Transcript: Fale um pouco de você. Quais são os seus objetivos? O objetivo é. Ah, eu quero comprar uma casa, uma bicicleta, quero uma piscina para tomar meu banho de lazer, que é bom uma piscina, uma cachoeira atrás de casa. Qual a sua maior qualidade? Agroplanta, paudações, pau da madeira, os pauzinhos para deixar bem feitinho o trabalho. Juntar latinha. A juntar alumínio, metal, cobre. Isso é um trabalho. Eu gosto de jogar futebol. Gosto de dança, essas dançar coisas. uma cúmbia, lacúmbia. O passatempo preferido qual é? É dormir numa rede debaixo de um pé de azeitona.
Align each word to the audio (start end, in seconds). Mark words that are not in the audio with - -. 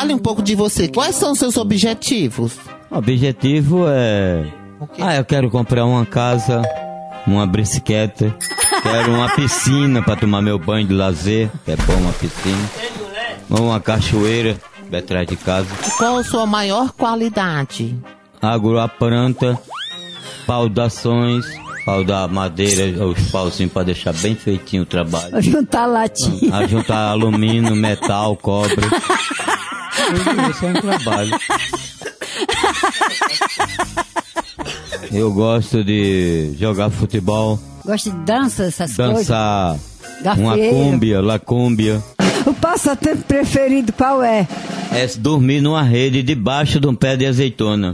Fale 0.00 0.14
um 0.14 0.18
pouco 0.18 0.40
de 0.40 0.54
você. 0.54 0.88
Quais 0.88 1.14
são 1.14 1.32
os 1.32 1.38
seus 1.38 1.58
objetivos? 1.58 2.56
O 2.90 2.96
objetivo 2.96 3.84
é. 3.86 4.50
Ah, 4.98 5.16
eu 5.16 5.24
quero 5.26 5.50
comprar 5.50 5.84
uma 5.84 6.06
casa, 6.06 6.62
uma 7.26 7.46
bicicleta, 7.46 8.34
quero 8.82 9.12
uma 9.12 9.28
piscina 9.34 10.00
para 10.00 10.16
tomar 10.16 10.40
meu 10.40 10.58
banho 10.58 10.88
de 10.88 10.94
lazer, 10.94 11.50
que 11.66 11.72
é 11.72 11.76
bom 11.76 11.96
uma 11.96 12.14
piscina, 12.14 12.70
uma 13.50 13.78
cachoeira 13.78 14.56
atrás 14.90 15.26
de 15.26 15.36
casa. 15.36 15.68
Qual 15.98 16.16
a 16.16 16.24
sua 16.24 16.46
maior 16.46 16.92
qualidade? 16.92 17.94
Agroplanta, 18.40 19.60
paudações, 20.46 21.44
pau 21.84 22.02
da 22.02 22.26
madeira, 22.26 23.04
os 23.04 23.30
pauzinhos 23.30 23.70
para 23.70 23.82
deixar 23.82 24.14
bem 24.14 24.34
feitinho 24.34 24.84
o 24.84 24.86
trabalho. 24.86 25.42
Juntar 25.42 25.84
latinha. 25.84 26.56
A 26.56 26.66
juntar 26.66 27.10
alumínio, 27.10 27.76
metal, 27.76 28.34
cobre. 28.34 28.86
Isso 30.50 30.66
é 30.66 30.68
um 30.68 30.80
trabalho. 30.80 31.38
Eu 35.12 35.32
gosto 35.32 35.82
de 35.82 36.54
jogar 36.58 36.90
futebol. 36.90 37.58
Gosto 37.84 38.10
de 38.10 38.16
dança, 38.18 38.64
essas 38.64 38.96
dançar 38.96 39.76
coisas. 40.22 40.38
uma 40.38 40.56
cúmbia, 40.56 41.20
lacúmbia. 41.20 42.02
O 42.46 42.54
passatempo 42.54 43.22
preferido 43.24 43.92
qual 43.92 44.22
é? 44.22 44.46
É 44.92 45.06
dormir 45.18 45.60
numa 45.60 45.82
rede 45.82 46.22
debaixo 46.22 46.80
de 46.80 46.86
um 46.86 46.94
pé 46.94 47.16
de 47.16 47.26
azeitona. 47.26 47.92